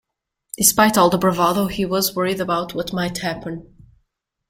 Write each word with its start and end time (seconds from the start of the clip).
Despite 0.57 0.97
all 0.97 1.11
the 1.11 1.19
bravado 1.19 1.67
he 1.67 1.85
was 1.85 2.15
worried 2.15 2.39
about 2.41 2.73
what 2.73 2.91
might 2.91 3.19
happen. 3.19 3.71